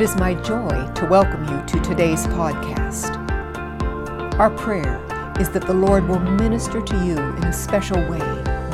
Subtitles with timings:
[0.00, 3.14] It is my joy to welcome you to today's podcast.
[4.38, 4.96] Our prayer
[5.38, 8.18] is that the Lord will minister to you in a special way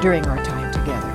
[0.00, 1.10] during our time together.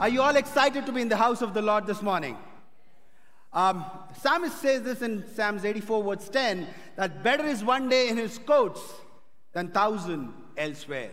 [0.00, 2.38] Are you all excited to be in the house of the Lord this morning?
[3.52, 3.84] Um,
[4.18, 6.66] Psalmist says this in Psalms 84, verse 10
[6.96, 8.80] that better is one day in his courts
[9.52, 11.10] than thousand elsewhere.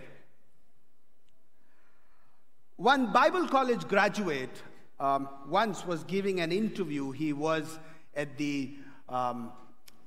[2.78, 4.64] One Bible college graduate
[5.02, 7.12] um, once was giving an interview.
[7.12, 7.80] He was
[8.16, 8.76] at the
[9.10, 9.52] um,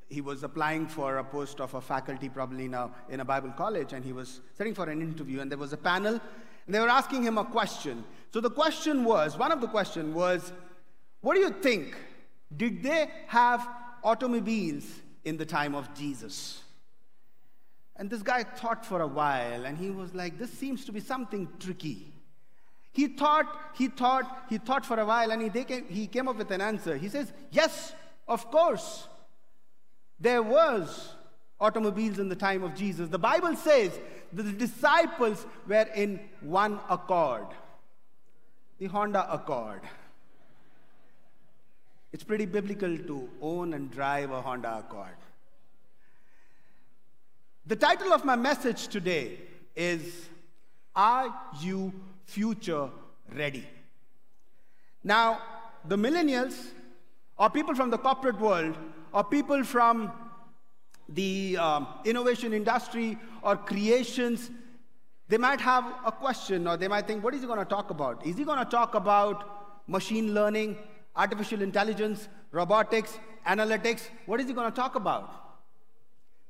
[0.09, 3.51] he was applying for a post of a faculty, probably in a, in a Bible
[3.57, 6.20] college, and he was sitting for an interview, and there was a panel,
[6.67, 8.05] and they were asking him a question.
[8.33, 10.53] So the question was, one of the question was,
[11.20, 11.97] what do you think?
[12.56, 13.67] Did they have
[14.05, 14.84] automobiles
[15.25, 16.62] in the time of Jesus?
[17.97, 21.01] And this guy thought for a while, and he was like, this seems to be
[21.01, 22.14] something tricky.
[22.95, 26.37] He thought, he thought, he thought for a while, and he came, he came up
[26.37, 26.97] with an answer.
[26.97, 27.92] He says, Yes,
[28.28, 29.09] of course.
[30.20, 31.11] There was
[31.61, 33.09] automobiles in the time of Jesus.
[33.09, 33.98] The Bible says
[34.33, 37.47] the disciples were in one accord.
[38.78, 39.83] The Honda Accord.
[42.12, 45.17] It's pretty biblical to own and drive a Honda Accord.
[47.67, 49.39] The title of my message today
[49.75, 50.28] is
[50.95, 51.92] Are You
[52.25, 52.89] future
[53.33, 53.67] ready.
[55.03, 55.41] Now,
[55.86, 56.69] the millennials,
[57.36, 58.77] or people from the corporate world,
[59.12, 60.12] or people from
[61.08, 64.50] the um, innovation industry or creations,
[65.28, 67.91] they might have a question or they might think, what is he going to talk
[67.91, 68.27] about?
[68.27, 70.77] Is he going to talk about machine learning,
[71.14, 74.09] artificial intelligence, robotics, analytics?
[74.27, 75.31] What is he going to talk about?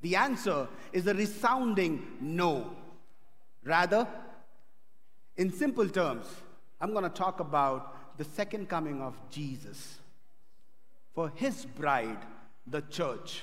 [0.02, 2.70] The answer is a resounding no.
[3.64, 4.06] Rather,
[5.36, 6.26] in simple terms,
[6.80, 9.98] I'm going to talk about the second coming of Jesus
[11.14, 12.18] for his bride,
[12.66, 13.42] the church.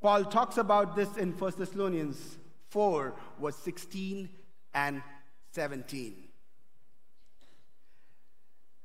[0.00, 2.38] Paul talks about this in 1 Thessalonians
[2.70, 4.28] 4, verse 16
[4.74, 5.02] and
[5.52, 6.14] 17.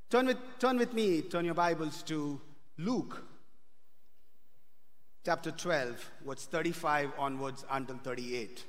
[0.09, 2.39] Turn with, turn with me, turn your Bibles to
[2.77, 3.23] Luke
[5.25, 8.63] chapter 12, verse 35 onwards until 38.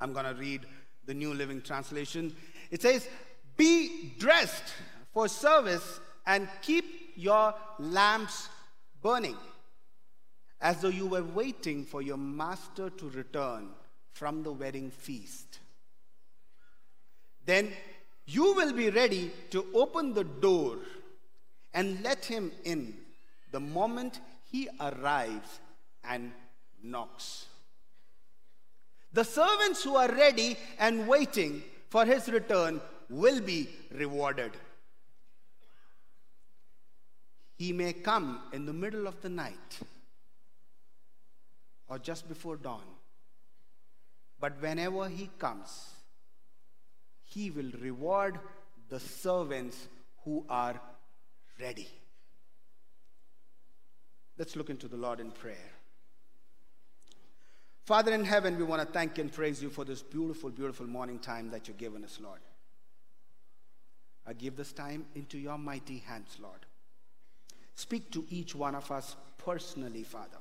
[0.00, 0.62] I'm going to read
[1.06, 2.34] the New Living Translation.
[2.70, 3.08] It says,
[3.56, 4.74] Be dressed
[5.12, 6.84] for service and keep
[7.16, 8.48] your lamps
[9.02, 9.36] burning,
[10.60, 13.70] as though you were waiting for your master to return
[14.12, 15.60] from the wedding feast.
[17.44, 17.72] Then
[18.26, 20.76] you will be ready to open the door
[21.72, 22.94] and let him in
[23.52, 24.20] the moment
[24.50, 25.60] he arrives
[26.04, 26.32] and
[26.82, 27.46] knocks.
[29.18, 32.80] The servants who are ready and waiting for his return
[33.10, 34.52] will be rewarded.
[37.56, 39.80] He may come in the middle of the night
[41.88, 42.84] or just before dawn.
[44.38, 45.90] But whenever he comes,
[47.24, 48.38] he will reward
[48.88, 49.88] the servants
[50.24, 50.80] who are
[51.60, 51.88] ready.
[54.38, 55.77] Let's look into the Lord in prayer.
[57.88, 61.18] Father in heaven, we want to thank and praise you for this beautiful, beautiful morning
[61.18, 62.40] time that you've given us, Lord.
[64.26, 66.66] I give this time into your mighty hands, Lord.
[67.76, 70.36] Speak to each one of us personally, Father.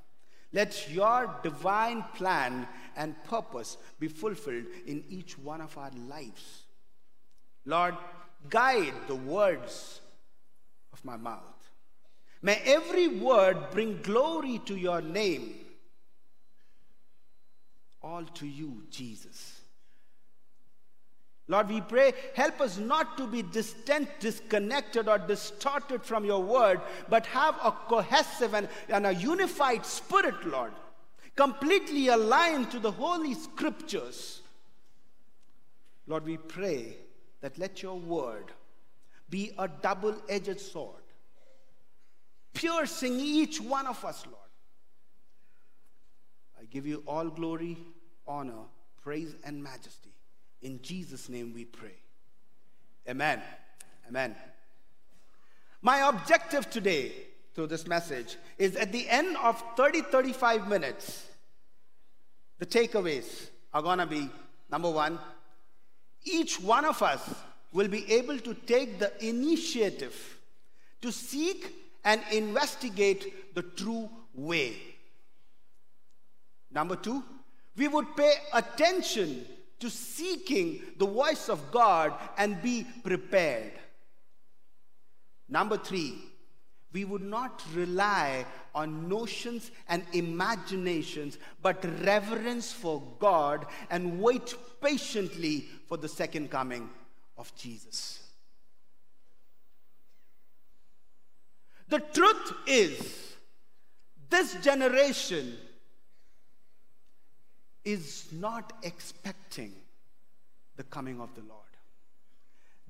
[0.51, 6.63] Let your divine plan and purpose be fulfilled in each one of our lives.
[7.65, 7.95] Lord,
[8.49, 10.01] guide the words
[10.91, 11.71] of my mouth.
[12.41, 15.59] May every word bring glory to your name
[18.07, 19.61] all to you, Jesus.
[21.49, 26.81] Lord, we pray, help us not to be distant, disconnected, or distorted from your word,
[27.09, 30.73] but have a cohesive and, and a unified spirit, Lord,
[31.35, 34.41] completely aligned to the holy scriptures.
[36.05, 36.97] Lord, we pray
[37.41, 38.51] that let your word
[39.29, 41.03] be a double edged sword,
[42.53, 44.37] piercing each one of us, Lord.
[46.59, 47.77] I give you all glory,
[48.27, 48.63] honor,
[49.01, 50.11] praise, and majesty.
[50.61, 51.95] In Jesus' name we pray.
[53.07, 53.41] Amen.
[54.07, 54.35] Amen.
[55.81, 57.11] My objective today
[57.53, 61.25] through this message is at the end of 30 35 minutes,
[62.59, 64.29] the takeaways are going to be
[64.69, 65.19] number one,
[66.23, 67.33] each one of us
[67.71, 70.39] will be able to take the initiative
[71.01, 71.73] to seek
[72.03, 74.75] and investigate the true way.
[76.71, 77.23] Number two,
[77.77, 79.45] we would pay attention
[79.79, 83.73] to seeking the voice of God and be prepared.
[85.47, 86.15] Number three,
[86.91, 95.65] we would not rely on notions and imaginations, but reverence for God and wait patiently
[95.87, 96.89] for the second coming
[97.37, 98.19] of Jesus.
[101.89, 103.35] The truth is,
[104.29, 105.55] this generation
[107.87, 109.71] is not expecting
[110.75, 111.61] the coming of the Lord.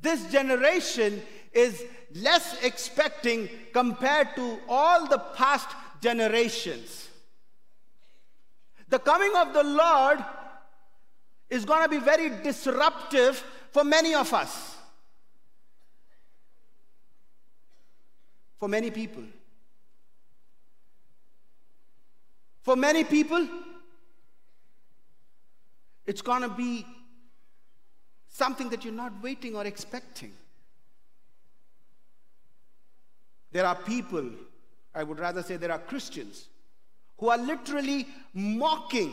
[0.01, 1.21] This generation
[1.53, 1.83] is
[2.15, 5.69] less expecting compared to all the past
[6.01, 7.09] generations.
[8.89, 10.17] The coming of the Lord
[11.47, 14.77] is going to be very disruptive for many of us,
[18.57, 19.23] for many people.
[22.63, 23.47] For many people,
[26.07, 26.85] it's going to be
[28.29, 30.31] something that you're not waiting or expecting.
[33.51, 34.29] There are people,
[34.95, 36.47] I would rather say there are Christians,
[37.17, 39.11] who are literally mocking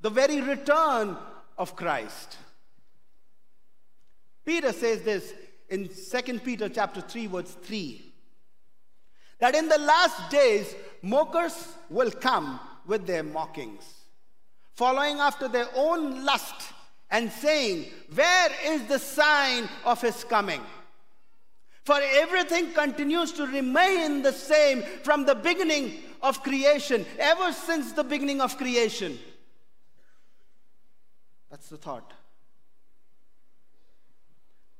[0.00, 1.16] the very return
[1.58, 2.38] of Christ.
[4.44, 5.34] Peter says this
[5.68, 8.12] in 2 Peter chapter 3 verse 3
[9.38, 13.99] that in the last days mockers will come with their mockings
[14.80, 16.72] following after their own lust
[17.10, 17.84] and saying,
[18.14, 20.62] Where is the sign of his coming?
[21.84, 28.04] For everything continues to remain the same from the beginning of creation, ever since the
[28.04, 29.18] beginning of creation.
[31.50, 32.14] That's the thought.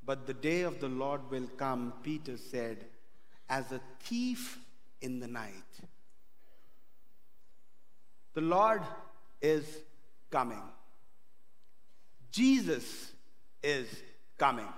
[0.03, 2.87] But the day of the Lord will come, Peter said,
[3.51, 4.59] as a thief
[5.03, 5.73] in the night.
[8.33, 8.81] The Lord
[9.43, 9.67] is
[10.31, 10.63] coming.
[12.31, 13.13] Jesus
[13.63, 13.87] is
[14.39, 14.69] coming.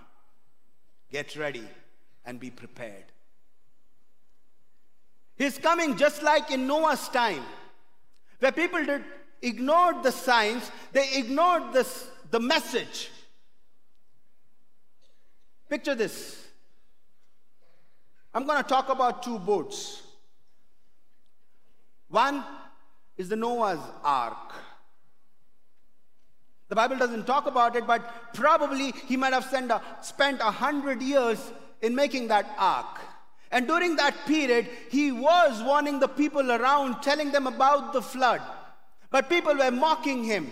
[1.10, 1.69] Get ready
[2.25, 3.04] and be prepared.
[5.37, 7.43] He's coming just like in Noah's time,
[8.38, 9.04] where people did
[9.43, 13.10] ignored the signs, they ignored this, the message.
[15.69, 16.38] Picture this.
[18.32, 20.02] I'm going to talk about two boats.
[22.08, 22.44] One
[23.16, 24.55] is the Noah's Ark.
[26.72, 31.02] The Bible doesn't talk about it, but probably he might have a, spent a hundred
[31.02, 31.52] years
[31.82, 32.98] in making that ark.
[33.50, 38.40] And during that period, he was warning the people around, telling them about the flood.
[39.10, 40.50] But people were mocking him.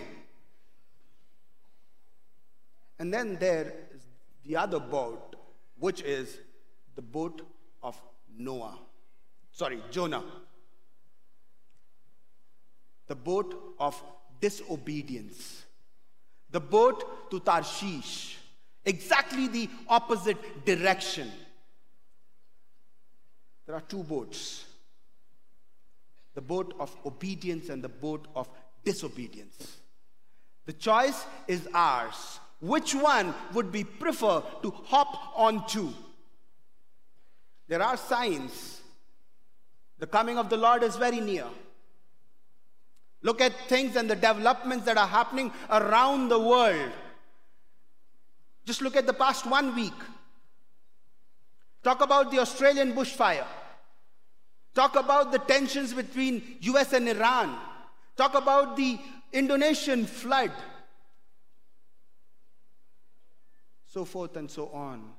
[2.99, 4.01] And then there is
[4.45, 5.35] the other boat,
[5.79, 6.37] which is
[6.93, 7.41] the boat
[7.81, 7.99] of
[8.37, 8.77] Noah.
[9.51, 10.23] Sorry, Jonah.
[13.07, 13.99] The boat of
[14.39, 15.65] disobedience
[16.51, 18.37] the boat to Tarshish,
[18.85, 21.31] exactly the opposite direction.
[23.65, 24.65] There are two boats
[26.33, 28.47] the boat of obedience and the boat of
[28.85, 29.77] disobedience.
[30.65, 32.39] The choice is ours.
[32.61, 35.89] Which one would we prefer to hop onto?
[37.67, 38.81] There are signs.
[39.97, 41.45] The coming of the Lord is very near.
[43.23, 46.91] Look at things and the developments that are happening around the world.
[48.65, 49.93] Just look at the past one week.
[51.83, 53.45] Talk about the Australian bushfire.
[54.73, 57.57] Talk about the tensions between US and Iran.
[58.15, 58.99] Talk about the
[59.33, 60.51] Indonesian flood.
[63.87, 65.13] So forth and so on.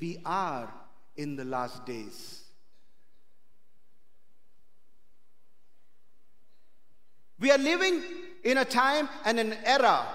[0.00, 0.72] We are
[1.16, 2.47] in the last days.
[7.40, 8.02] We are living
[8.44, 10.06] in a time and an era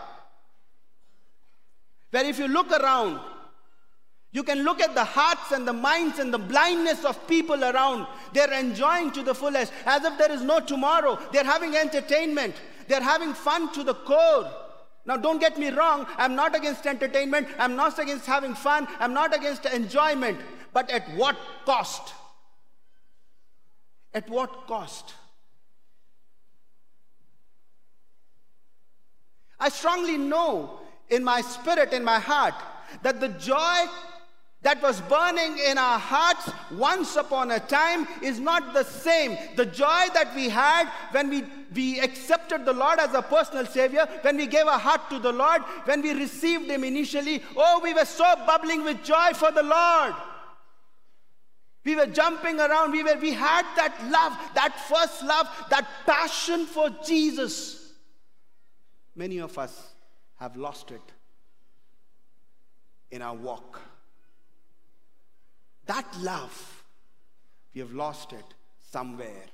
[2.12, 3.20] where if you look around,
[4.32, 8.08] you can look at the hearts and the minds and the blindness of people around.
[8.34, 11.20] They're enjoying to the fullest as if there is no tomorrow.
[11.32, 12.56] They're having entertainment,
[12.88, 14.52] they're having fun to the core.
[15.06, 19.14] Now, don't get me wrong, I'm not against entertainment, I'm not against having fun, I'm
[19.14, 20.40] not against enjoyment.
[20.72, 22.14] But at what cost?
[24.14, 25.14] At what cost?
[29.64, 32.54] I strongly know in my spirit, in my heart,
[33.02, 33.86] that the joy
[34.62, 39.38] that was burning in our hearts once upon a time is not the same.
[39.56, 44.06] The joy that we had when we, we accepted the Lord as a personal Savior,
[44.24, 47.94] when we gave our heart to the Lord, when we received Him initially, oh, we
[47.94, 50.14] were so bubbling with joy for the Lord.
[51.86, 52.92] We were jumping around.
[52.92, 57.83] We, were, we had that love, that first love, that passion for Jesus.
[59.16, 59.94] Many of us
[60.40, 61.02] have lost it
[63.12, 63.80] in our walk.
[65.86, 66.84] That love,
[67.74, 68.46] we have lost it
[68.92, 69.46] somewhere.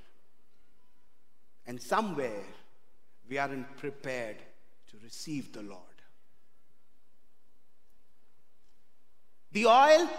[1.66, 2.44] And somewhere,
[3.30, 4.38] we aren't prepared
[4.90, 5.84] to receive the Lord.
[9.52, 10.10] The oil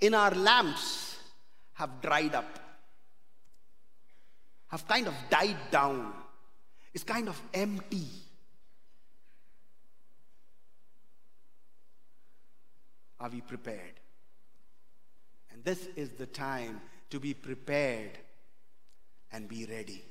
[0.00, 1.16] in our lamps
[1.74, 2.58] have dried up,
[4.68, 6.12] have kind of died down,
[6.94, 8.06] It's kind of empty.
[13.20, 14.00] Are we prepared?
[15.52, 18.18] And this is the time to be prepared
[19.32, 20.04] and be ready.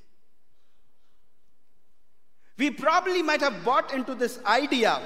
[2.58, 5.00] We probably might have bought into this idea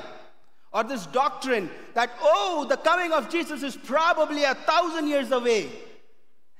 [0.74, 5.70] or this doctrine that, oh, the coming of Jesus is probably a thousand years away.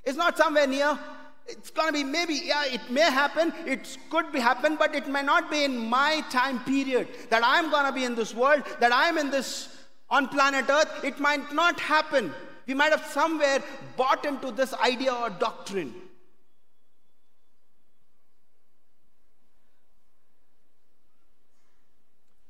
[0.04, 1.00] It's not somewhere near.
[1.48, 5.08] It's going to be maybe, yeah, it may happen, it could be happen, but it
[5.08, 8.64] may not be in my time period that I'm going to be in this world,
[8.80, 9.81] that I'm in this
[10.12, 11.04] on planet Earth.
[11.04, 12.32] It might not happen.
[12.68, 13.64] We might have somewhere
[13.98, 15.96] bought into this idea or doctrine.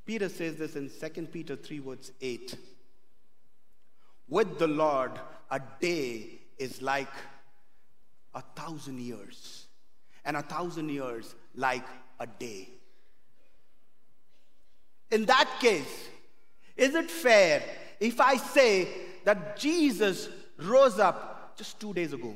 [0.05, 2.55] Peter says this in 2 Peter 3, verse 8.
[4.27, 5.11] With the Lord,
[5.49, 7.07] a day is like
[8.33, 9.67] a thousand years,
[10.25, 11.85] and a thousand years like
[12.19, 12.69] a day.
[15.11, 16.09] In that case,
[16.81, 17.63] is it fair
[17.99, 18.87] if I say
[19.23, 22.35] that Jesus rose up just two days ago?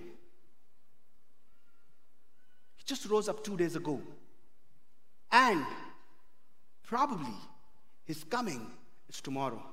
[2.75, 4.00] He just rose up two days ago.
[5.32, 5.66] And
[6.84, 7.34] probably
[8.04, 8.68] his coming
[9.10, 9.64] is tomorrow.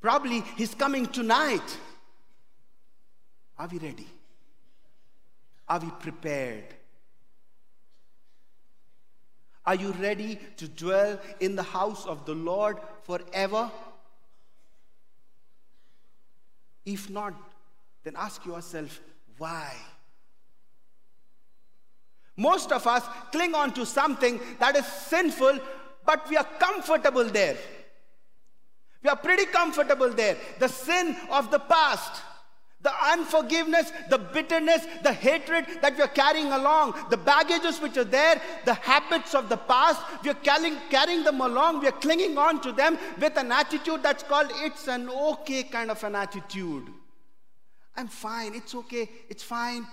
[0.00, 1.78] Probably he's coming tonight.
[3.56, 4.06] Are we ready?
[5.68, 6.74] Are we prepared?
[9.68, 13.70] Are you ready to dwell in the house of the Lord forever?
[16.86, 17.34] If not,
[18.02, 18.98] then ask yourself
[19.36, 19.74] why.
[22.34, 25.58] Most of us cling on to something that is sinful,
[26.06, 27.58] but we are comfortable there.
[29.02, 30.38] We are pretty comfortable there.
[30.60, 32.22] The sin of the past.
[32.80, 38.04] The unforgiveness, the bitterness, the hatred that we are carrying along, the baggages which are
[38.04, 42.38] there, the habits of the past, we are carrying, carrying them along, we are clinging
[42.38, 46.86] on to them with an attitude that's called it's an okay kind of an attitude.
[47.96, 49.84] I'm fine, it's okay, it's fine.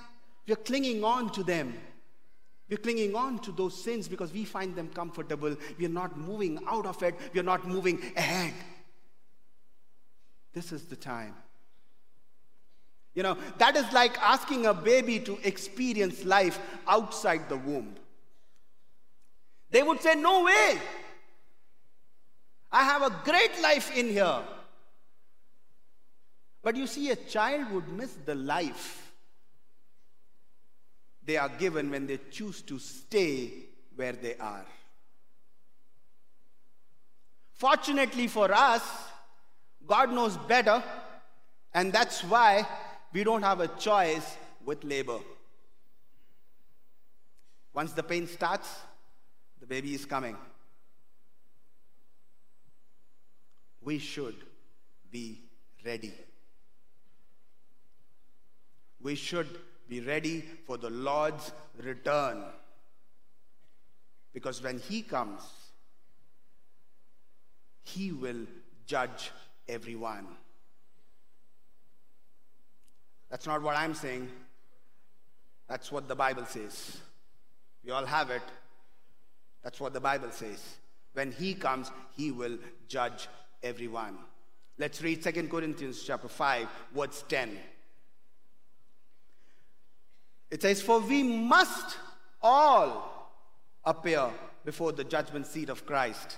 [0.45, 1.75] We are clinging on to them.
[2.69, 5.55] We're clinging on to those sins because we find them comfortable.
[5.79, 8.53] We are not moving out of it, we are not moving ahead.
[10.53, 11.33] This is the time
[13.15, 17.95] you know, that is like asking a baby to experience life outside the womb.
[19.71, 20.77] They would say, No way.
[22.71, 24.41] I have a great life in here.
[26.61, 29.13] But you see, a child would miss the life
[31.23, 33.51] they are given when they choose to stay
[33.95, 34.65] where they are.
[37.53, 38.83] Fortunately for us,
[39.87, 40.83] God knows better,
[41.73, 42.67] and that's why
[43.15, 45.19] we don't have a choice with labor.
[47.73, 48.67] Once the pain starts,
[49.61, 50.35] the baby is coming.
[53.81, 54.35] We should
[55.09, 55.39] be
[55.85, 56.13] ready.
[59.01, 59.47] We should
[59.87, 62.43] be ready for the Lord's return.
[64.33, 65.41] Because when He comes,
[67.81, 68.45] He will
[68.85, 69.31] judge
[69.69, 70.27] everyone.
[73.29, 74.29] That's not what I'm saying.
[75.67, 76.97] That's what the Bible says.
[77.83, 78.41] We all have it.
[79.63, 80.77] That's what the Bible says.
[81.13, 83.27] When he comes, he will judge
[83.63, 84.17] everyone.
[84.77, 87.57] Let's read 2 Corinthians chapter 5, verse 10.
[90.51, 91.97] It says, For we must
[92.41, 93.31] all
[93.83, 94.29] appear
[94.63, 96.37] before the judgment seat of Christ,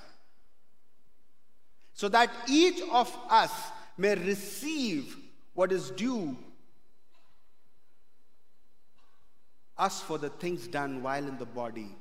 [1.93, 3.51] so that each of us
[3.97, 5.17] may receive
[5.53, 6.37] what is due
[9.77, 11.95] us for the things done while in the body,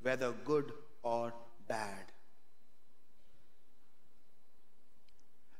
[0.00, 1.32] whether good or
[1.68, 2.12] bad.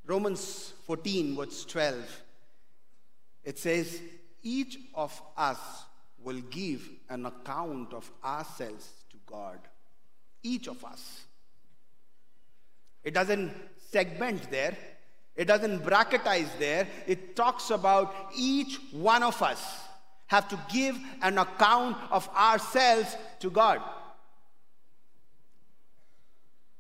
[0.05, 2.23] Romans 14, verse 12,
[3.45, 4.01] it says,
[4.43, 5.59] Each of us
[6.23, 9.59] will give an account of ourselves to God.
[10.43, 11.23] Each of us.
[13.05, 13.53] It doesn't
[13.91, 14.77] segment there,
[15.35, 16.87] it doesn't bracketize there.
[17.07, 19.81] It talks about each one of us
[20.33, 23.81] have to give an account of ourselves to God.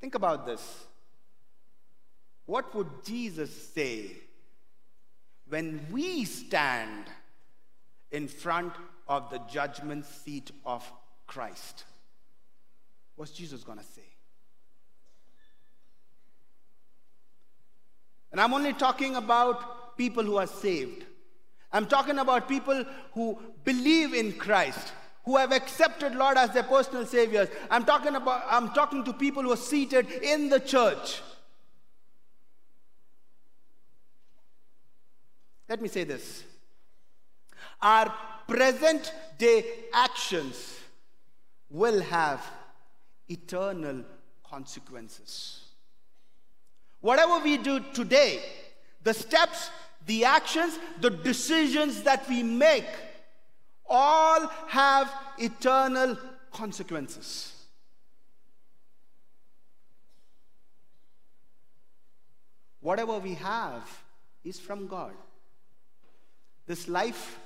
[0.00, 0.86] Think about this.
[2.46, 4.16] What would Jesus say
[5.48, 7.04] when we stand
[8.10, 8.72] in front
[9.08, 10.90] of the judgment seat of
[11.26, 11.84] Christ.
[13.16, 14.02] What's Jesus going to say?
[18.30, 21.04] And I'm only talking about people who are saved.
[21.72, 24.92] I'm talking about people who believe in Christ,
[25.24, 27.48] who have accepted Lord as their personal saviors.
[27.70, 31.22] I'm talking about I'm talking to people who are seated in the church.
[35.68, 36.44] Let me say this.
[37.80, 38.12] Our
[38.46, 39.64] present day
[39.94, 40.78] actions
[41.70, 42.44] will have
[43.28, 44.04] eternal
[44.44, 45.60] consequences.
[47.00, 48.42] Whatever we do today,
[49.02, 49.70] the steps,
[50.06, 52.86] the actions, the decisions that we make,
[53.88, 56.16] all have eternal
[56.50, 57.52] consequences.
[62.80, 63.88] Whatever we have
[64.44, 65.12] is from God.
[66.66, 67.38] This life,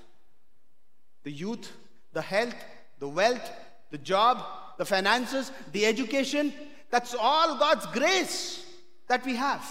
[1.25, 1.71] the youth,
[2.13, 2.55] the health,
[2.99, 3.51] the wealth,
[3.91, 4.43] the job,
[4.79, 6.53] the finances, the education,
[6.91, 8.65] that's all God's grace
[9.09, 9.65] that we have.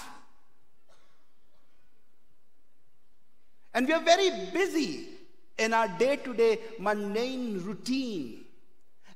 [3.75, 5.10] And we are very busy
[5.60, 8.46] in our day to day mundane routine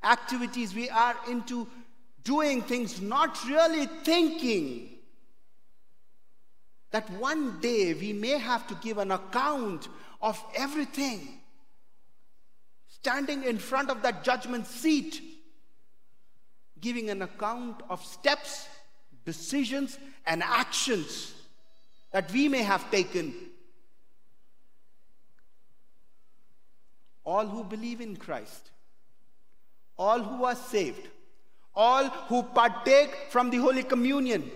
[0.03, 0.75] activities.
[0.75, 1.67] We are into
[2.23, 4.89] doing things, not really thinking
[6.91, 9.87] that one day we may have to give an account
[10.21, 11.39] of everything.
[12.87, 15.21] Standing in front of that judgment seat,
[16.81, 18.67] giving an account of steps
[19.25, 21.33] decisions, and actions
[22.11, 23.33] that we may have taken.
[27.25, 28.71] All who believe in Christ,
[29.97, 31.07] all who are saved,
[31.75, 34.49] all who partake from the Holy Communion,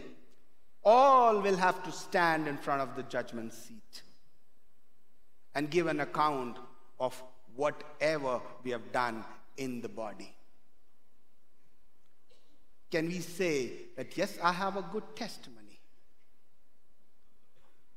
[0.83, 4.01] all will have to stand in front of the judgment seat
[5.53, 6.57] and give an account
[6.99, 7.21] of
[7.55, 9.23] whatever we have done
[9.57, 10.33] in the body
[12.93, 15.79] can we say that, yes, I have a good testimony?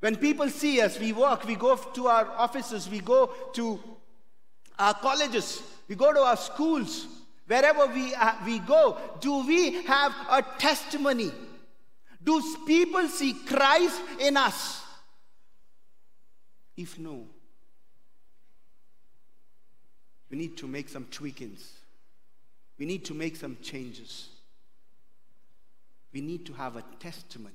[0.01, 3.79] When people see us, we work, we go to our offices, we go to
[4.79, 7.07] our colleges, we go to our schools,
[7.47, 11.33] wherever we, uh, we go, do we have a testimony?
[12.23, 14.83] Do people see Christ in us?
[16.77, 17.25] If no,
[20.31, 21.63] we need to make some tweakings.
[22.79, 24.29] We need to make some changes
[26.17, 27.55] we need to have a testimony.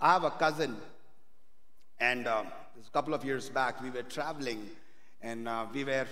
[0.00, 0.76] I have a cousin,
[2.00, 4.68] and uh, a couple of years back, we were traveling,
[5.24, 6.06] and uh, we were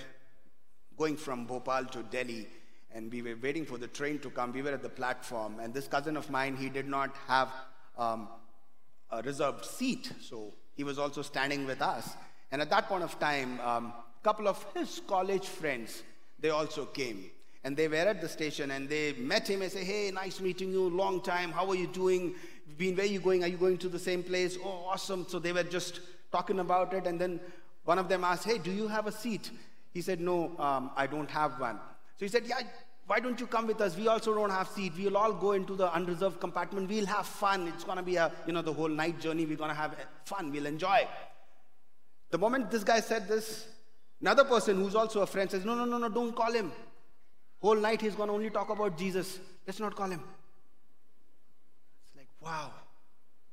[0.96, 2.48] going from Bhopal to Delhi,
[2.94, 4.53] and we were waiting for the train to come.
[4.53, 7.51] We were at the platform, and this cousin of mine, he did not have
[7.98, 8.29] um,
[9.11, 12.16] a reserved seat, so he was also standing with us.
[12.51, 16.03] And at that point of time, a um, couple of his college friends,
[16.40, 17.31] they also came
[17.64, 20.72] and they were at the station and they met him and say, Hey, nice meeting
[20.72, 21.53] you, long time.
[21.53, 22.35] How are you doing?
[22.77, 23.44] Been where are you going?
[23.44, 24.59] Are you going to the same place?
[24.62, 25.27] Oh, awesome.
[25.29, 26.01] So they were just
[26.33, 27.07] talking about it.
[27.07, 27.40] And then
[27.84, 29.50] one of them asked, Hey, do you have a seat?
[29.92, 31.76] He said, No, um, I don't have one.
[32.16, 32.60] So he said, Yeah,
[33.06, 33.96] why don't you come with us?
[33.96, 34.92] We also don't have seat.
[34.96, 36.88] We'll all go into the unreserved compartment.
[36.88, 37.68] We'll have fun.
[37.68, 39.44] It's going to be a, you know, the whole night journey.
[39.44, 40.52] We're going to have fun.
[40.52, 41.06] We'll enjoy.
[42.30, 43.66] The moment this guy said this,
[44.20, 46.72] another person who's also a friend says, No, no, no, no, don't call him.
[47.60, 49.38] Whole night he's going to only talk about Jesus.
[49.66, 50.22] Let's not call him.
[52.04, 52.70] It's like, wow,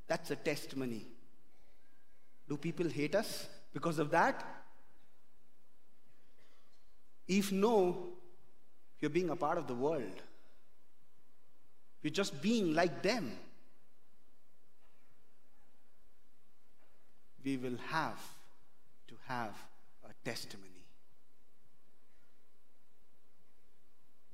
[0.08, 1.06] that's a testimony.
[2.48, 4.44] Do people hate us because of that?
[7.28, 8.08] If no,
[9.00, 10.22] you're being a part of the world.
[12.02, 13.32] You're just being like them.
[17.44, 18.20] We will have
[19.08, 19.56] to have
[20.04, 20.70] a testimony.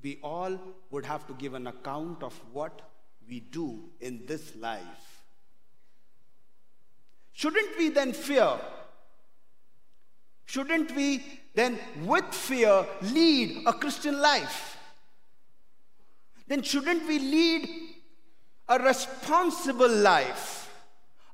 [0.06, 0.56] we all
[0.90, 2.82] would have to give an account of what
[3.28, 3.68] we do
[4.00, 5.24] in this life.
[7.32, 8.52] Shouldn't we then fear?
[10.46, 11.22] Shouldn't we
[11.54, 14.76] then, with fear, lead a Christian life?
[16.46, 17.68] Then shouldn't we lead
[18.68, 20.70] a responsible life?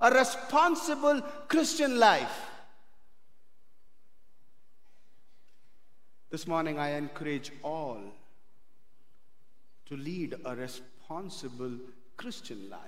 [0.01, 2.48] A responsible Christian life?
[6.31, 8.01] This morning, I encourage all
[9.87, 11.72] to lead a responsible
[12.16, 12.81] Christian life.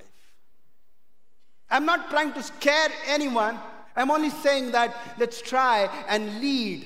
[1.68, 3.58] I'm not trying to scare anyone.
[3.96, 6.84] I'm only saying that let's try and lead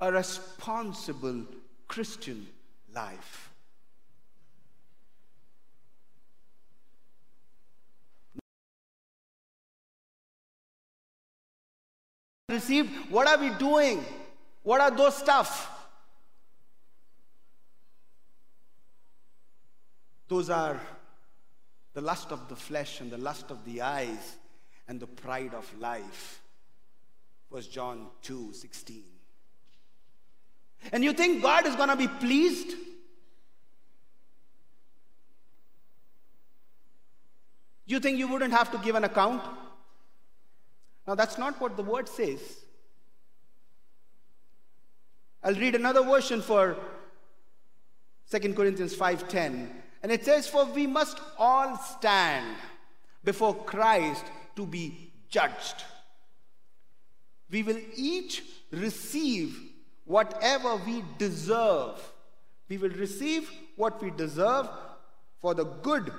[0.00, 1.44] a responsible
[1.86, 2.46] Christian
[2.94, 3.48] life.
[12.48, 14.04] received, what are we doing?
[14.62, 15.70] What are those stuff?
[20.28, 20.80] Those are
[21.94, 24.36] the lust of the flesh and the lust of the eyes
[24.88, 26.40] and the pride of life.
[27.50, 29.02] Was John 2 16.
[30.92, 32.76] And you think God is going to be pleased?
[37.86, 39.42] You think you wouldn't have to give an account?
[41.06, 42.40] Now, that's not what the word says.
[45.42, 46.76] I'll read another version for
[48.30, 49.70] 2 Corinthians 5:10
[50.02, 52.56] and it says for we must all stand
[53.24, 54.24] before Christ
[54.58, 54.84] to be
[55.36, 55.84] judged
[57.56, 58.42] we will each
[58.86, 59.58] receive
[60.16, 62.12] whatever we deserve
[62.68, 64.68] we will receive what we deserve
[65.40, 66.12] for the good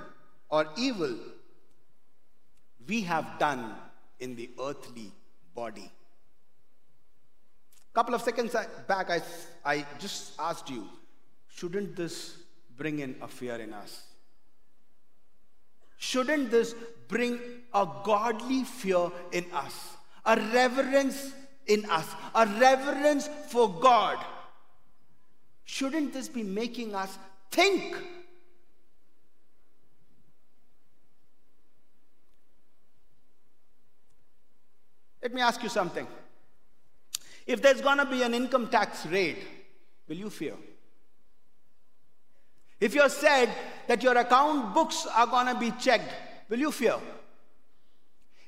[0.48, 1.14] or evil
[2.86, 3.74] we have done
[4.18, 5.12] in the earthly
[5.54, 5.90] body.
[7.92, 8.54] A couple of seconds
[8.86, 9.22] back, I,
[9.64, 10.86] I just asked you,
[11.48, 12.36] shouldn't this
[12.76, 14.02] bring in a fear in us?
[16.00, 16.74] Shouldn't this
[17.08, 17.38] bring
[17.74, 21.32] a godly fear in us, a reverence
[21.66, 24.16] in us, a reverence for God?
[25.66, 27.18] Shouldn't this be making us
[27.50, 27.96] think
[35.22, 36.06] Let me ask you something.
[37.46, 39.36] If there's going to be an income tax raid,
[40.08, 40.54] will you fear?
[42.80, 43.50] If you're said
[43.86, 46.12] that your account books are going to be checked,
[46.48, 46.96] will you fear?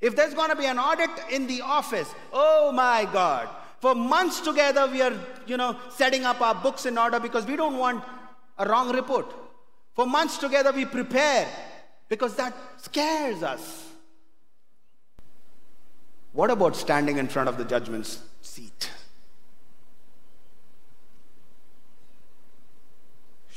[0.01, 3.49] If there's going to be an audit in the office, oh my God,
[3.81, 5.13] for months together we are,
[5.47, 8.03] you know, setting up our books in order because we don't want
[8.59, 9.27] a wrong report.
[9.95, 11.47] For months together we prepare
[12.09, 13.89] because that scares us.
[16.33, 18.91] What about standing in front of the judgment seat?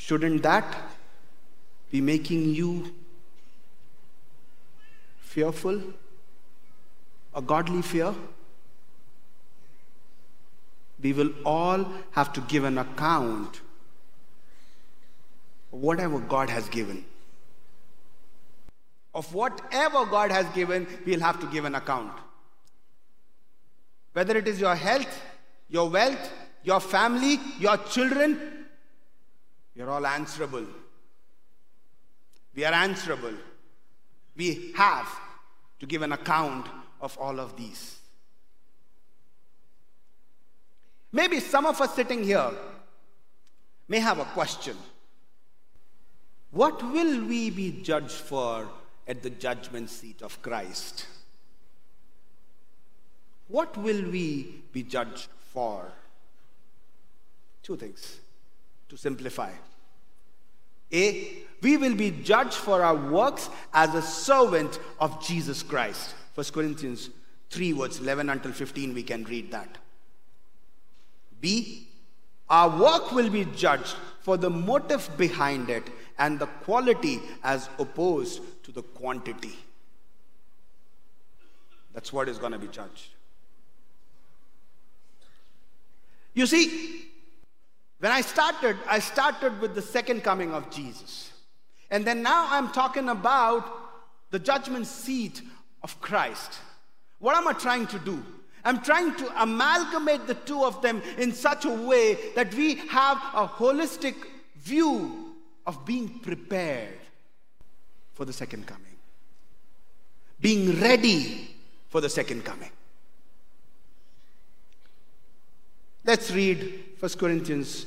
[0.06, 0.76] Shouldn't that
[1.90, 2.94] be making you
[5.20, 5.82] fearful?
[7.34, 8.14] A godly fear?
[11.02, 13.62] We will all have to give an account
[15.74, 17.04] of whatever God has given.
[19.16, 22.14] Of whatever God has given, we'll have to give an account.
[24.14, 25.20] Whether it is your health,
[25.68, 26.32] your wealth,
[26.64, 28.55] your family, your children,
[29.76, 30.66] you're all answerable.
[32.56, 33.34] We are answerable.
[34.36, 35.10] We have
[35.80, 36.68] to give an account
[37.02, 38.00] of all of these.
[41.12, 42.52] Maybe some of us sitting here
[43.88, 44.78] may have a question.
[46.52, 48.68] What will we be judged for
[49.08, 51.06] at the judgment seat of Christ?
[53.50, 55.92] What will we be judged for?
[57.62, 58.20] Two things
[58.90, 59.52] to simplify.
[60.92, 66.14] A, we will be judged for our works as a servant of Jesus Christ.
[66.36, 67.10] 1 Corinthians
[67.50, 69.78] 3, verse 11 until 15, we can read that.
[71.42, 71.88] B,
[72.50, 75.84] our work will be judged for the motive behind it
[76.18, 79.56] and the quality as opposed to the quantity.
[81.94, 83.10] That's what is going to be judged.
[86.34, 87.08] You see,
[88.00, 91.32] when I started, I started with the second coming of Jesus.
[91.90, 93.72] And then now I'm talking about
[94.32, 95.42] the judgment seat
[95.84, 96.60] of Christ.
[97.20, 98.24] What am I trying to do?
[98.64, 103.18] I'm trying to amalgamate the two of them in such a way that we have
[103.34, 104.16] a holistic
[104.58, 105.36] view
[105.68, 106.98] of being prepared
[108.14, 108.98] for the second coming,
[110.42, 111.56] being ready
[111.90, 112.72] for the second coming.
[116.04, 117.86] Let's read 1 Corinthians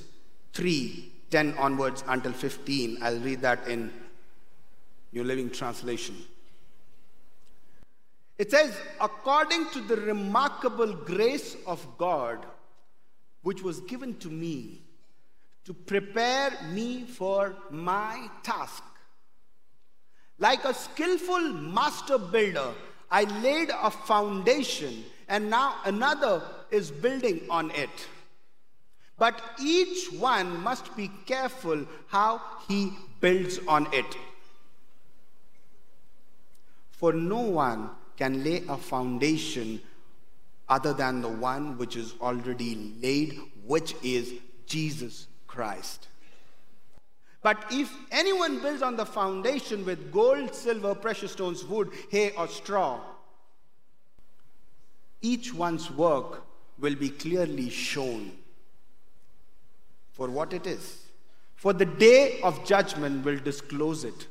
[0.53, 2.99] 3 10 onwards until 15.
[3.03, 3.93] I'll read that in
[5.13, 6.17] New Living Translation.
[8.39, 12.47] It says, according to the remarkable grace of God,
[13.43, 14.83] which was given to me
[15.65, 18.83] to prepare me for my task.
[20.39, 22.73] Like a skillful master builder,
[23.11, 27.91] I laid a foundation, and now another is building on it.
[29.19, 34.17] But each one must be careful how he builds on it.
[36.93, 39.81] For no one can lay a foundation
[40.69, 44.35] other than the one which is already laid, which is
[44.67, 46.09] Jesus Christ.
[47.43, 52.49] But if anyone builds on the foundation with gold, silver, precious stones, wood, hay, or
[52.49, 53.01] straw,
[55.23, 56.45] each one's work
[56.79, 58.33] will be clearly shown
[60.19, 61.05] for what it is.
[61.55, 64.27] For the day of judgment will disclose it,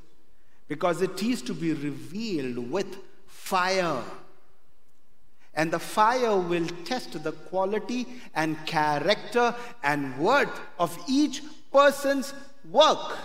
[0.67, 4.03] because it is to be revealed with fire.
[5.55, 12.33] And the fire will test the quality and character and worth of each person's
[12.69, 13.17] work.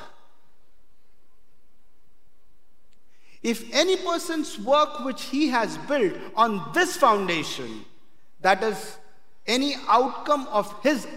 [3.42, 7.84] If any person's work which he has built on this foundation,
[8.40, 8.98] that is,
[9.48, 11.08] any outcome of his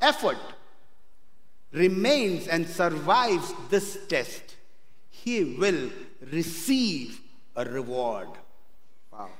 [0.00, 0.38] effort,
[1.72, 4.56] remains and survives this test,
[5.10, 5.90] he will
[6.30, 7.20] receive
[7.56, 8.28] a reward.
[9.12, 9.30] Wow.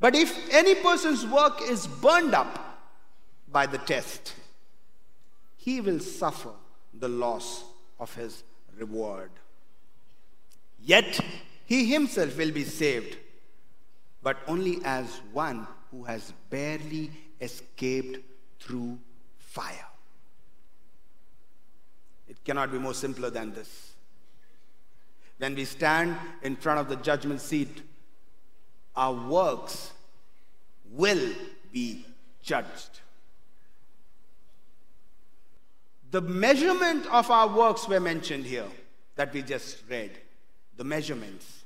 [0.00, 2.80] But if any person's work is burned up
[3.50, 4.34] by the test,
[5.56, 6.50] he will suffer
[6.92, 7.64] the loss
[8.00, 8.42] of his
[8.76, 9.30] reward.
[10.84, 11.20] Yet
[11.66, 13.16] he himself will be saved,
[14.22, 18.18] but only as one who has barely escaped
[18.58, 18.98] through
[19.38, 19.91] fire.
[22.32, 23.92] It cannot be more simpler than this.
[25.36, 27.82] When we stand in front of the judgment seat,
[28.96, 29.92] our works
[30.92, 31.34] will
[31.70, 32.06] be
[32.42, 33.00] judged.
[36.10, 38.68] The measurement of our works were mentioned here
[39.16, 40.12] that we just read
[40.78, 41.64] the measurements.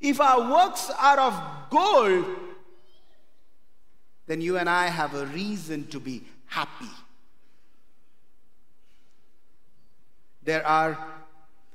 [0.00, 2.24] If our works are of gold,
[4.26, 6.88] then you and I have a reason to be happy.
[10.44, 10.98] There are,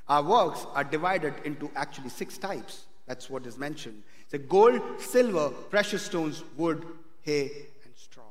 [0.07, 2.85] our works are divided into actually six types.
[3.05, 4.03] That's what is mentioned.
[4.33, 6.85] A gold, silver, precious stones, wood,
[7.21, 7.49] hay,
[7.85, 8.23] and straw.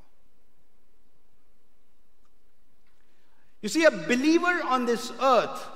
[3.63, 5.67] You see, a believer on this earth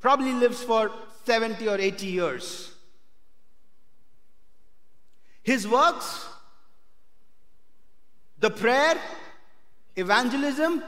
[0.00, 0.90] probably lives for
[1.24, 2.72] 70 or 80 years.
[5.42, 6.26] His works,
[8.38, 8.96] the prayer,
[9.96, 10.82] evangelism,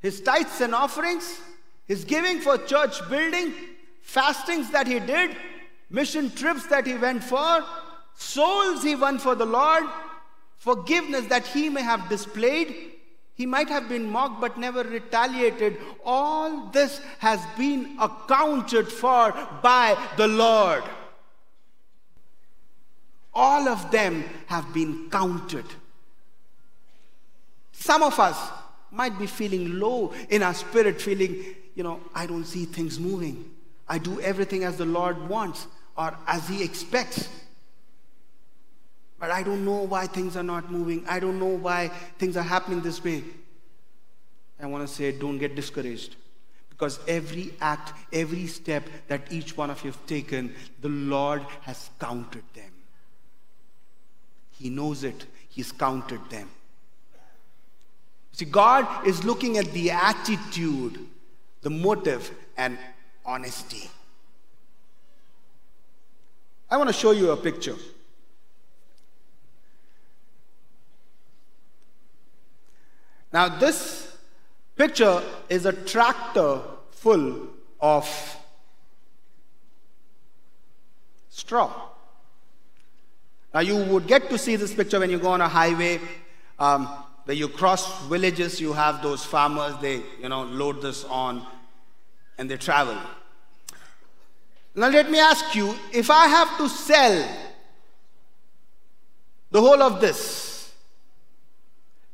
[0.00, 1.40] his tithes and offerings,
[1.86, 3.52] his giving for church building,
[4.02, 5.36] fastings that he did,
[5.90, 7.64] mission trips that he went for,
[8.14, 9.84] souls he won for the Lord,
[10.56, 12.92] forgiveness that he may have displayed,
[13.34, 15.78] he might have been mocked but never retaliated.
[16.04, 19.32] All this has been accounted for
[19.62, 20.82] by the Lord.
[23.32, 25.64] All of them have been counted.
[27.70, 28.50] Some of us
[28.90, 33.50] might be feeling low in our spirit, feeling, you know, I don't see things moving.
[33.88, 37.28] I do everything as the Lord wants or as He expects.
[39.18, 41.04] But I don't know why things are not moving.
[41.08, 43.24] I don't know why things are happening this way.
[44.60, 46.16] I want to say, don't get discouraged.
[46.70, 51.90] Because every act, every step that each one of you have taken, the Lord has
[51.98, 52.70] counted them.
[54.52, 56.48] He knows it, He's counted them.
[58.38, 61.04] See, God is looking at the attitude,
[61.62, 62.78] the motive, and
[63.26, 63.90] honesty.
[66.70, 67.74] I want to show you a picture.
[73.32, 74.16] Now, this
[74.76, 76.60] picture is a tractor
[76.92, 77.48] full
[77.80, 78.36] of
[81.28, 81.72] straw.
[83.52, 85.98] Now, you would get to see this picture when you go on a highway.
[86.56, 86.88] Um,
[87.28, 91.46] where you cross villages, you have those farmers, they, you know, load this on
[92.38, 92.96] and they travel.
[94.74, 97.28] Now, let me ask you if I have to sell
[99.50, 100.48] the whole of this,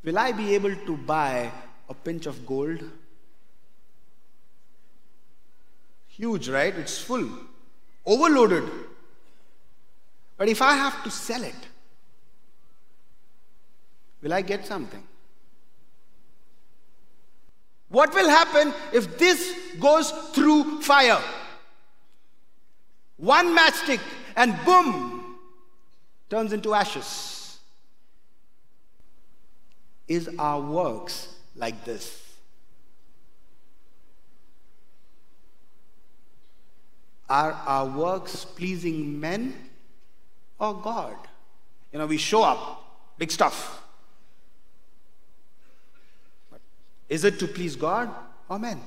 [0.05, 1.50] Will I be able to buy
[1.88, 2.83] a pinch of gold?
[6.09, 6.74] Huge, right?
[6.77, 7.27] It's full,
[8.05, 8.64] overloaded.
[10.37, 11.55] But if I have to sell it,
[14.24, 15.02] will I get something?
[17.90, 21.20] What will happen if this goes through fire?
[23.18, 24.00] One matchstick
[24.34, 25.37] and boom,
[26.28, 27.58] turns into ashes.
[30.08, 32.20] Is our works like this?
[37.28, 39.54] Are our works pleasing men
[40.58, 41.16] or God?
[41.92, 43.84] You know, we show up, big stuff.
[47.14, 48.11] Is it to please God
[48.48, 48.81] or men?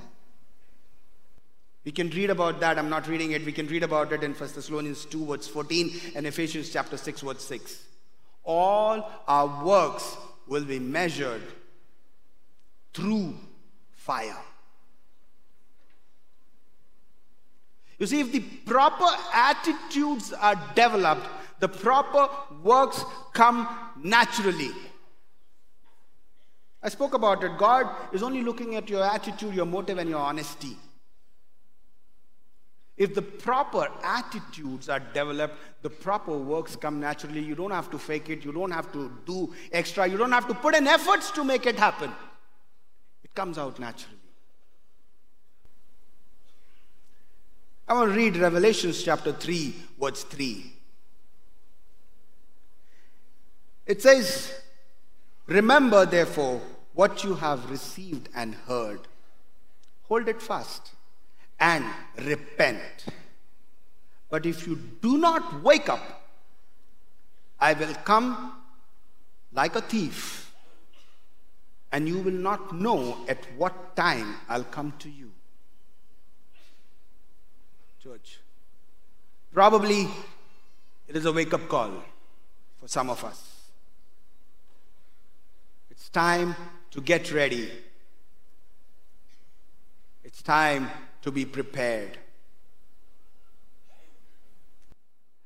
[1.86, 2.78] We can read about that.
[2.78, 3.46] I'm not reading it.
[3.46, 7.22] We can read about it in 1 Thessalonians 2, verse 14, and Ephesians chapter 6,
[7.22, 7.84] verse 6.
[8.44, 11.42] All our works will be measured
[12.94, 13.34] through
[13.94, 14.44] fire.
[18.00, 21.30] You see, if the proper attitudes are developed,
[21.62, 22.28] the proper
[22.62, 23.70] works come
[24.04, 24.72] naturally.
[26.82, 27.58] I spoke about it.
[27.58, 30.78] God is only looking at your attitude, your motive, and your honesty.
[32.98, 37.42] If the proper attitudes are developed, the proper works come naturally.
[37.42, 38.44] You don't have to fake it.
[38.44, 40.08] You don't have to do extra.
[40.08, 42.12] You don't have to put in efforts to make it happen.
[43.24, 44.18] It comes out naturally.
[47.88, 50.74] I want to read Revelations chapter 3, verse 3.
[53.86, 54.60] It says,
[55.48, 56.62] Remember, therefore,
[56.94, 59.00] what you have received and heard.
[60.04, 60.92] Hold it fast
[61.60, 61.86] and
[62.18, 63.06] repent.
[64.30, 66.02] But if you do not wake up,
[67.60, 68.54] I will come
[69.54, 70.52] like a thief,
[71.92, 75.32] and you will not know at what time I'll come to you.
[78.04, 78.40] Church,
[79.54, 80.08] probably
[81.08, 81.92] it is a wake up call
[82.80, 83.47] for some of us.
[86.08, 86.56] It's time
[86.92, 87.70] to get ready.
[90.24, 90.90] It's time
[91.22, 92.18] to be prepared.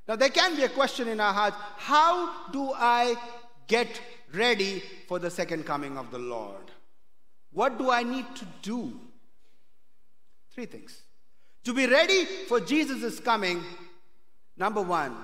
[0.08, 3.16] Now, there can be a question in our hearts how do I
[3.66, 3.90] get
[4.36, 6.70] ready for the second coming of the Lord?
[7.52, 9.00] What do I need to do?
[10.54, 10.96] Three things.
[11.64, 13.64] To be ready for Jesus' coming,
[14.56, 15.16] number one,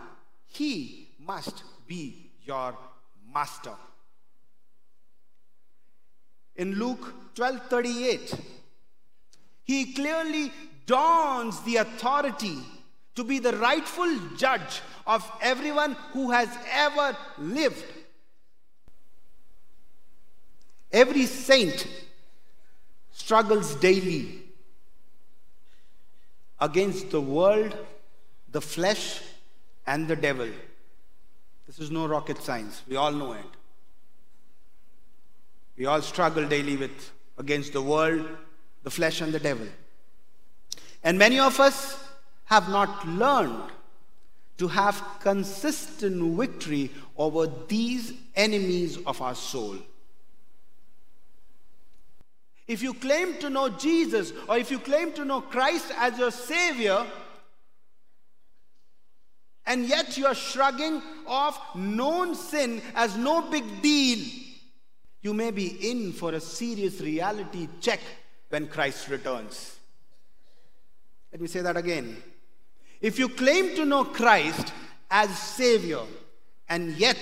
[0.48, 2.76] He must be your
[3.32, 3.76] master.
[6.58, 8.36] In Luke 12 38,
[9.64, 10.52] he clearly
[10.86, 12.58] dons the authority
[13.16, 17.84] to be the rightful judge of everyone who has ever lived.
[20.92, 21.88] Every saint
[23.12, 24.44] struggles daily
[26.60, 27.76] against the world,
[28.52, 29.22] the flesh,
[29.86, 30.50] and the devil.
[31.66, 32.82] This is no rocket science.
[32.88, 33.57] We all know it.
[35.78, 38.28] We all struggle daily with against the world,
[38.84, 39.68] the flesh, and the devil.
[41.04, 42.04] And many of us
[42.46, 43.72] have not learned
[44.58, 49.78] to have consistent victory over these enemies of our soul.
[52.68, 56.32] If you claim to know Jesus or if you claim to know Christ as your
[56.32, 57.06] Savior,
[59.66, 64.26] and yet you are shrugging off known sin as no big deal,
[65.28, 68.00] you may be in for a serious reality check
[68.48, 69.76] when Christ returns.
[71.34, 72.24] Let me say that again.
[73.02, 74.72] If you claim to know Christ
[75.12, 76.04] as Savior,
[76.70, 77.18] and yet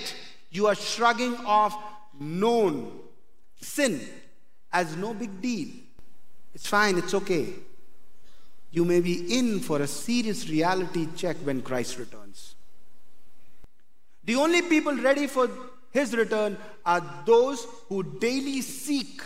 [0.52, 1.76] you are shrugging off
[2.20, 2.92] known
[3.60, 4.00] sin
[4.72, 5.70] as no big deal,
[6.54, 7.54] it's fine, it's okay.
[8.70, 12.54] You may be in for a serious reality check when Christ returns.
[14.22, 15.50] The only people ready for
[15.96, 19.22] his return are those who daily seek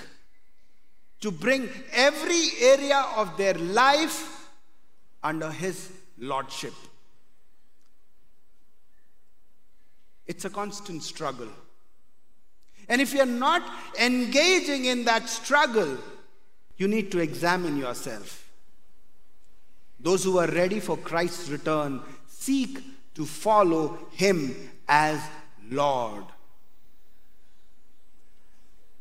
[1.21, 4.49] to bring every area of their life
[5.21, 6.73] under his lordship.
[10.29, 11.49] It's a constant struggle.
[12.89, 13.69] And if you're not
[14.01, 15.99] engaging in that struggle,
[16.77, 18.49] you need to examine yourself.
[19.99, 22.79] Those who are ready for Christ's return seek
[23.17, 24.55] to follow him
[24.89, 25.21] as
[25.69, 26.27] Lord.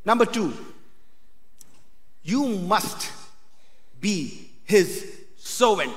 [0.06, 0.54] Number two,
[2.24, 3.12] you must
[4.00, 5.94] be his servant.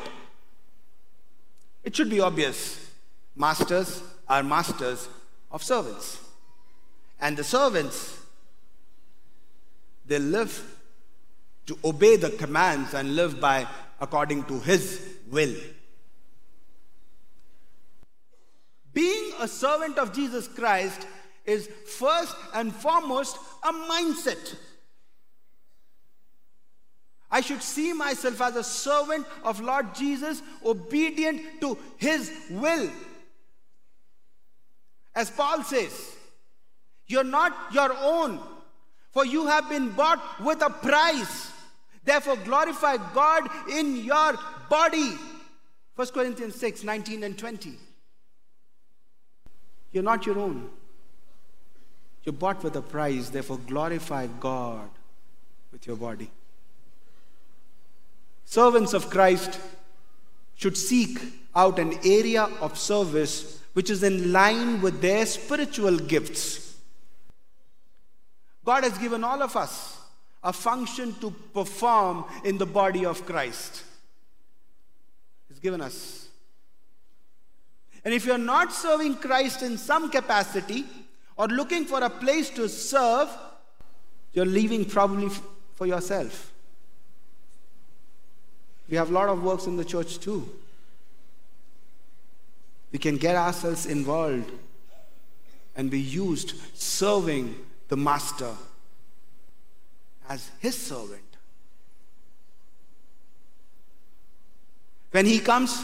[1.85, 2.91] It should be obvious.
[3.37, 5.09] Masters are masters
[5.51, 6.19] of servants.
[7.21, 8.19] And the servants,
[10.07, 10.79] they live
[11.67, 13.67] to obey the commands and live by
[14.01, 15.55] according to his will.
[18.93, 21.07] Being a servant of Jesus Christ
[21.47, 24.57] is first and foremost a mindset.
[27.31, 32.91] I should see myself as a servant of Lord Jesus, obedient to his will.
[35.15, 36.15] As Paul says,
[37.07, 38.39] you're not your own,
[39.11, 41.53] for you have been bought with a price.
[42.05, 44.35] Therefore, glorify God in your
[44.69, 45.13] body.
[45.95, 47.75] 1 Corinthians 6 19 and 20.
[49.93, 50.71] You're not your own.
[52.25, 54.89] You're bought with a price, therefore glorify God
[55.73, 56.31] with your body.
[58.45, 59.59] Servants of Christ
[60.55, 61.19] should seek
[61.55, 66.77] out an area of service which is in line with their spiritual gifts.
[68.65, 69.99] God has given all of us
[70.45, 73.83] a function to perform in the body of Christ.
[75.49, 76.29] He's given us.
[78.05, 80.85] And if you're not serving Christ in some capacity
[81.37, 83.29] or looking for a place to serve,
[84.33, 85.29] you're leaving probably
[85.75, 86.53] for yourself.
[88.89, 90.49] We have a lot of works in the church too.
[92.93, 94.51] We can get ourselves involved
[95.75, 97.57] and be used serving
[97.89, 98.55] the Master
[100.29, 101.21] as His servant.
[105.11, 105.83] When He comes,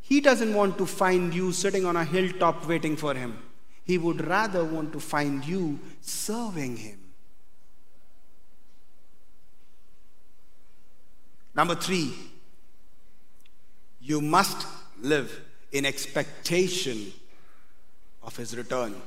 [0.00, 3.36] He doesn't want to find you sitting on a hilltop waiting for Him.
[3.84, 6.98] He would rather want to find you serving Him.
[11.54, 12.12] Number three,
[14.00, 14.66] you must
[15.00, 17.12] live in expectation
[18.22, 19.00] of his return.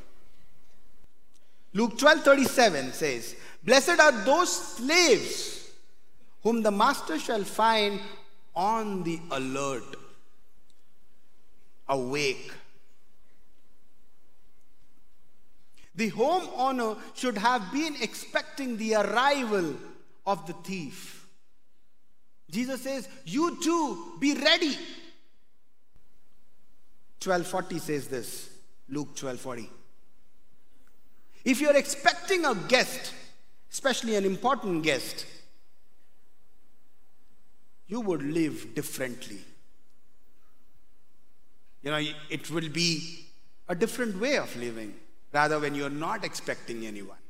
[1.73, 5.69] Luke 12:37 says, "Blessed are those slaves
[6.41, 8.01] whom the master shall find
[8.55, 9.95] on the alert,
[11.87, 12.51] awake."
[15.97, 19.75] The home owner should have been expecting the arrival
[20.27, 21.27] of the thief.
[22.51, 24.77] Jesus says, You too be ready.
[27.19, 28.49] 1240 says this
[28.87, 29.69] Luke 1240.
[31.43, 33.13] If you're expecting a guest,
[33.71, 35.25] especially an important guest,
[37.87, 39.39] you would live differently.
[41.81, 43.25] You know, it will be
[43.67, 44.93] a different way of living
[45.37, 47.23] rather when you're not expecting anyone.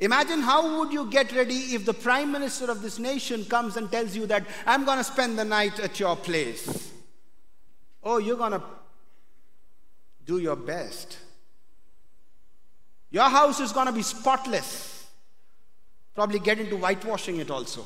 [0.00, 3.88] Imagine how would you get ready if the prime minister of this nation comes and
[3.88, 6.90] tells you that I'm going to spend the night at your place.
[8.02, 8.62] Oh, you're going to
[10.26, 11.18] do your best.
[13.12, 15.06] Your house is going to be spotless.
[16.16, 17.84] Probably get into whitewashing it also.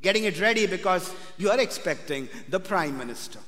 [0.00, 3.40] Getting it ready because you're expecting the prime minister.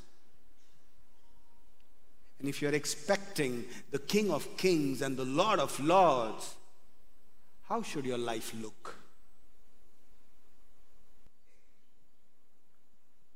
[2.39, 6.55] And if you're expecting the king of kings and the lord of lords,
[7.69, 8.95] how should your life look?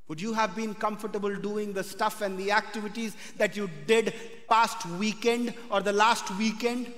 [0.07, 4.13] Would you have been comfortable doing the stuff and the activities that you did
[4.49, 6.91] past weekend or the last weekend?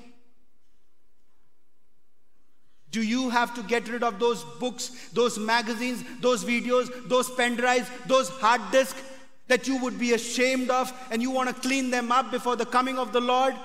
[2.92, 7.56] Do you have to get rid of those books, those magazines, those videos, those pen
[7.56, 9.02] drives, those hard disks
[9.48, 12.66] that you would be ashamed of and you want to clean them up before the
[12.66, 13.56] coming of the Lord?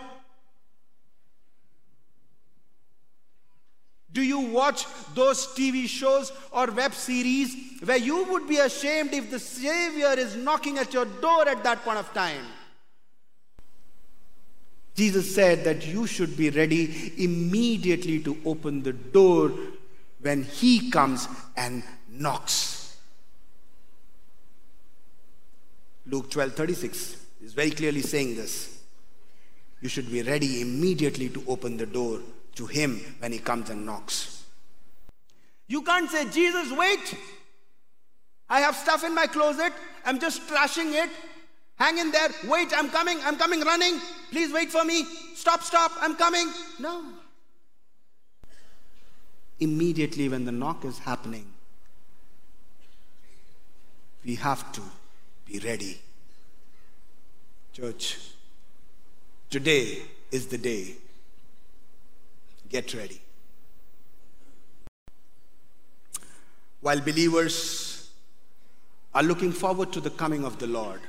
[4.12, 7.54] Do you watch those TV shows or web series
[7.84, 11.84] where you would be ashamed if the Savior is knocking at your door at that
[11.84, 12.44] point of time?
[14.96, 19.52] Jesus said that you should be ready immediately to open the door
[20.20, 22.79] when He comes and knocks.
[26.10, 28.82] Luke 12 36 is very clearly saying this.
[29.80, 32.20] You should be ready immediately to open the door
[32.56, 34.44] to him when he comes and knocks.
[35.68, 37.14] You can't say, Jesus, wait.
[38.48, 39.72] I have stuff in my closet.
[40.04, 41.10] I'm just trashing it.
[41.76, 42.28] Hang in there.
[42.48, 43.18] Wait, I'm coming.
[43.22, 44.00] I'm coming running.
[44.32, 45.04] Please wait for me.
[45.34, 45.92] Stop, stop.
[46.00, 46.52] I'm coming.
[46.80, 47.04] No.
[49.60, 51.46] Immediately when the knock is happening,
[54.24, 54.82] we have to
[55.50, 55.98] be ready.
[57.72, 58.18] Church,
[59.48, 60.94] today is the day
[62.68, 63.20] Get ready.
[66.80, 68.10] While believers
[69.12, 71.00] are looking forward to the coming of the Lord,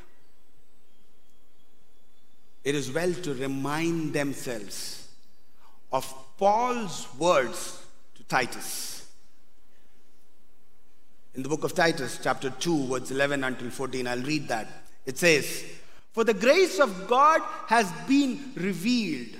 [2.63, 5.07] it is well to remind themselves
[5.93, 7.85] of Paul's words
[8.15, 9.00] to Titus.
[11.33, 14.67] In the book of Titus, chapter 2, words 11 until 14, I'll read that.
[15.05, 15.63] It says,
[16.11, 19.37] For the grace of God has been revealed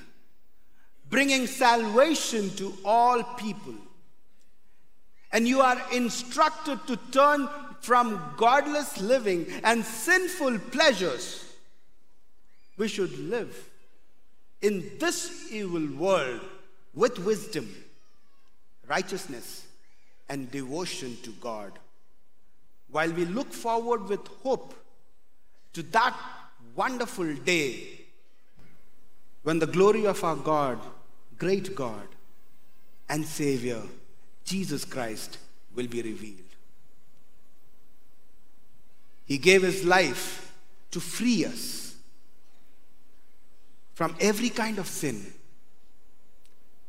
[1.12, 3.76] bringing salvation to all people.
[5.32, 7.48] And you are instructed to turn
[7.82, 11.46] from godless living and sinful pleasures.
[12.78, 13.70] We should live
[14.62, 16.42] in this evil world
[16.94, 17.70] with wisdom,
[18.88, 19.61] righteousness,
[20.32, 21.74] and devotion to God.
[22.90, 24.74] While we look forward with hope
[25.74, 26.18] to that
[26.74, 28.00] wonderful day
[29.44, 30.80] when the glory of our God
[31.38, 32.08] great God
[33.10, 33.82] and Savior,
[34.46, 35.38] Jesus Christ,
[35.76, 36.38] will be revealed.
[39.26, 40.54] He gave His life
[40.92, 41.96] to free us
[43.96, 45.34] from every kind of sin,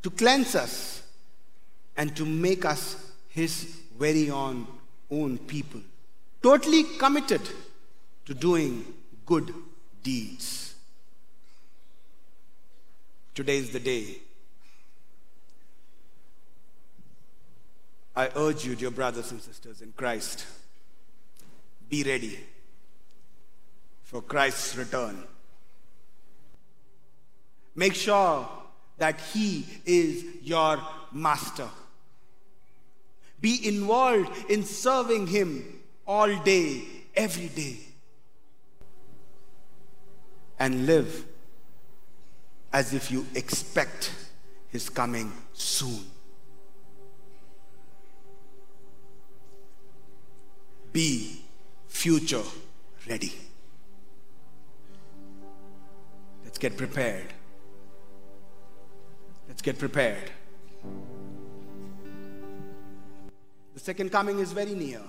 [0.02, 1.02] to cleanse us,
[1.96, 4.66] and to make us His very own,
[5.10, 5.80] own people.
[6.42, 7.40] totally committed
[8.26, 8.84] to doing
[9.24, 9.54] good
[10.02, 10.74] deeds.
[13.34, 14.16] Today is the day.
[18.14, 20.44] I urge you, dear brothers and sisters in Christ,
[21.88, 22.38] be ready
[24.02, 25.22] for Christ's return.
[27.74, 28.46] Make sure
[28.98, 30.78] that He is your
[31.10, 31.68] master.
[33.42, 36.82] Be involved in serving Him all day,
[37.14, 37.76] every day.
[40.58, 41.26] And live
[42.72, 44.12] as if you expect
[44.68, 46.04] His coming soon.
[50.92, 51.42] Be
[51.88, 52.44] future
[53.08, 53.32] ready.
[56.44, 57.32] Let's get prepared.
[59.48, 60.30] Let's get prepared.
[63.74, 65.00] The second coming is very near.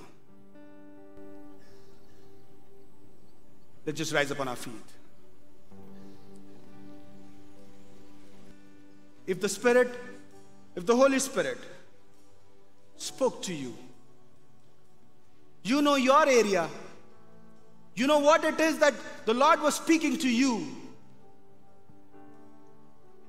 [3.85, 4.73] Let's just rise up on our feet.
[9.27, 9.89] If the Spirit,
[10.75, 11.57] if the Holy Spirit
[12.95, 13.75] spoke to you,
[15.63, 16.69] you know your area,
[17.95, 18.93] you know what it is that
[19.25, 20.67] the Lord was speaking to you.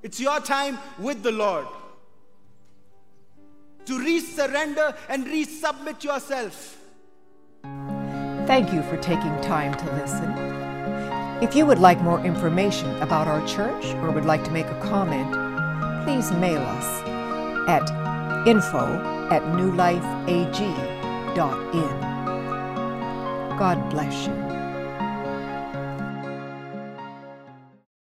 [0.03, 1.67] It's your time with the Lord
[3.87, 6.79] to resurrender and resubmit yourself.
[8.47, 10.31] Thank you for taking time to listen.
[11.43, 14.81] If you would like more information about our church or would like to make a
[14.81, 15.33] comment,
[16.05, 17.03] please mail us
[17.69, 17.91] at
[18.47, 22.01] info at newlifeag.in.
[23.59, 24.44] God bless you.